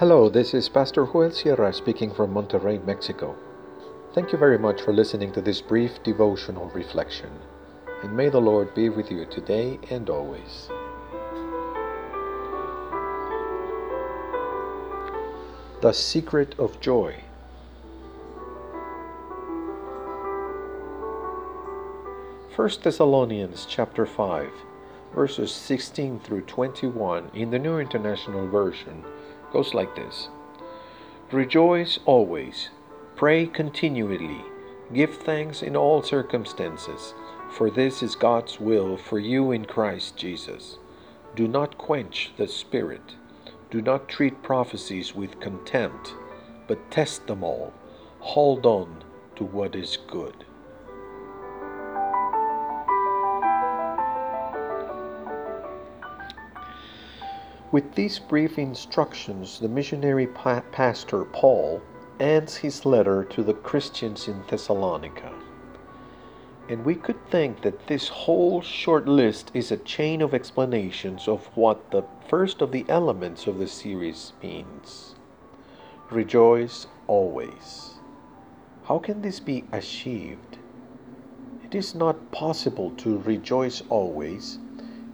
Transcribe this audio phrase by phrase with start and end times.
[0.00, 3.36] Hello, this is Pastor Joel Sierra speaking from Monterrey, Mexico.
[4.14, 7.28] Thank you very much for listening to this brief devotional reflection,
[8.02, 10.70] and may the Lord be with you today and always.
[15.82, 17.16] The Secret of Joy.
[22.56, 24.50] First Thessalonians chapter 5
[25.14, 29.04] verses 16 through 21 in the New International Version
[29.52, 30.28] goes like this
[31.32, 32.70] Rejoice always,
[33.16, 34.44] pray continually,
[34.92, 37.14] give thanks in all circumstances,
[37.50, 40.78] for this is God's will for you in Christ Jesus.
[41.36, 43.14] Do not quench the Spirit,
[43.70, 46.14] do not treat prophecies with contempt,
[46.66, 47.72] but test them all.
[48.20, 49.04] Hold on
[49.36, 50.44] to what is good.
[57.72, 61.80] With these brief instructions, the missionary pa- pastor Paul
[62.18, 65.32] ends his letter to the Christians in Thessalonica.
[66.68, 71.46] And we could think that this whole short list is a chain of explanations of
[71.56, 75.14] what the first of the elements of the series means.
[76.10, 78.00] Rejoice always.
[78.84, 80.58] How can this be achieved?
[81.64, 84.58] It is not possible to rejoice always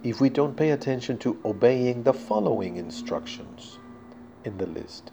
[0.03, 3.79] if we don't pay attention to obeying the following instructions
[4.45, 5.11] in the list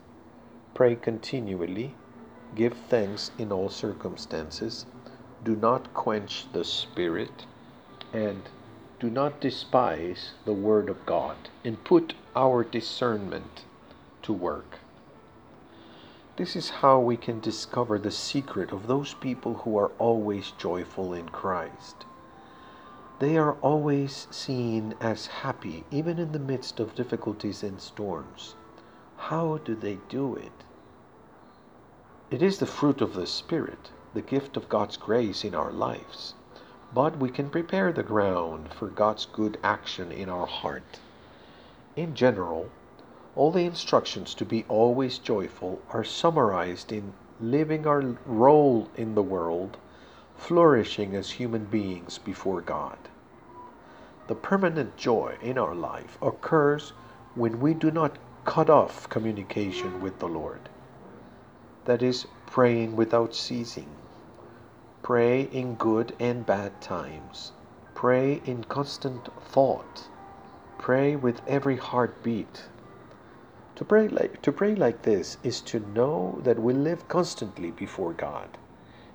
[0.74, 1.94] pray continually,
[2.56, 4.86] give thanks in all circumstances,
[5.44, 7.46] do not quench the Spirit,
[8.12, 8.42] and
[9.00, 13.64] do not despise the Word of God, and put our discernment
[14.22, 14.80] to work.
[16.36, 21.14] This is how we can discover the secret of those people who are always joyful
[21.14, 22.06] in Christ.
[23.20, 28.56] They are always seen as happy, even in the midst of difficulties and storms.
[29.16, 30.64] How do they do it?
[32.30, 36.34] It is the fruit of the Spirit, the gift of God's grace in our lives.
[36.92, 40.98] But we can prepare the ground for God's good action in our heart.
[41.94, 42.68] In general,
[43.36, 49.22] all the instructions to be always joyful are summarized in living our role in the
[49.22, 49.76] world
[50.36, 52.98] flourishing as human beings before God.
[54.26, 56.94] The permanent joy in our life occurs
[57.34, 60.70] when we do not cut off communication with the Lord.
[61.84, 63.88] That is, praying without ceasing.
[65.02, 67.52] Pray in good and bad times.
[67.94, 70.08] Pray in constant thought.
[70.78, 72.64] Pray with every heartbeat.
[73.76, 78.14] To pray like to pray like this is to know that we live constantly before
[78.14, 78.56] God.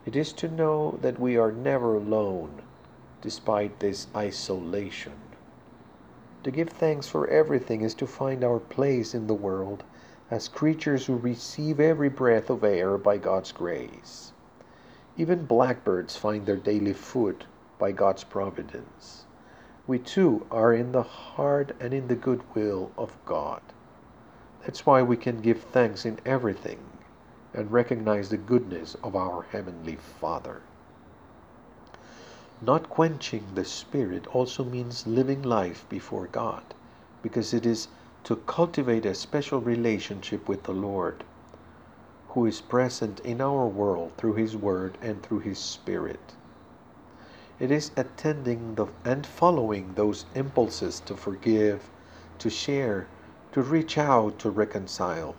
[0.05, 2.61] It is to know that we are never alone
[3.21, 5.13] despite this isolation.
[6.43, 9.83] To give thanks for everything is to find our place in the world
[10.31, 14.31] as creatures who receive every breath of air by God's grace.
[15.17, 17.45] Even blackbirds find their daily food
[17.77, 19.25] by God's providence.
[19.85, 23.61] We too are in the heart and in the good will of God.
[24.61, 26.79] That's why we can give thanks in everything
[27.53, 30.61] and recognize the goodness of our Heavenly Father.
[32.61, 36.73] Not quenching the Spirit also means living life before God,
[37.23, 37.87] because it is
[38.25, 41.23] to cultivate a special relationship with the Lord,
[42.31, 46.35] who is present in our world through His Word and through His Spirit.
[47.61, 51.89] It is attending the, and following those impulses to forgive,
[52.39, 53.07] to share,
[53.53, 55.35] to reach out, to reconcile,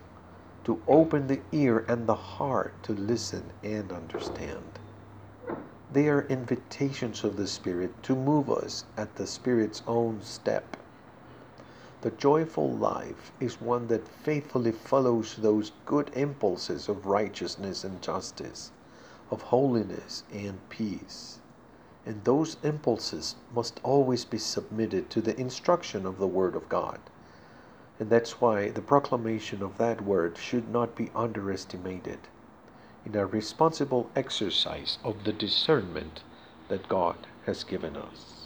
[0.63, 4.79] to open the ear and the heart to listen and understand.
[5.93, 10.77] They are invitations of the Spirit to move us at the Spirit's own step.
[11.99, 18.71] The joyful life is one that faithfully follows those good impulses of righteousness and justice,
[19.29, 21.39] of holiness and peace.
[22.05, 26.99] And those impulses must always be submitted to the instruction of the Word of God.
[27.99, 32.19] And that's why the proclamation of that word should not be underestimated
[33.05, 36.23] in a responsible exercise of the discernment
[36.67, 38.41] that God has given us.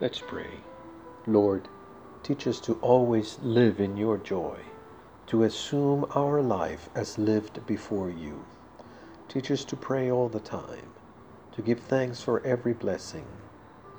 [0.00, 0.50] Let's pray.
[1.26, 1.68] Lord,
[2.22, 4.58] teach us to always live in your joy,
[5.28, 8.44] to assume our life as lived before you.
[9.28, 10.90] Teach us to pray all the time,
[11.52, 13.24] to give thanks for every blessing,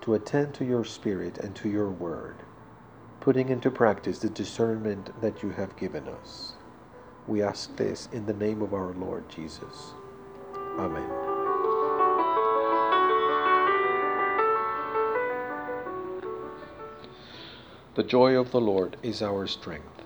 [0.05, 2.35] to attend to your spirit and to your word,
[3.21, 6.53] putting into practice the discernment that you have given us.
[7.27, 9.95] We ask this in the name of our Lord Jesus.
[10.77, 11.09] Amen.
[17.95, 20.03] The joy of the Lord is our strength.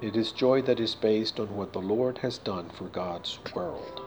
[0.00, 4.05] It is joy that is based on what the Lord has done for God's world.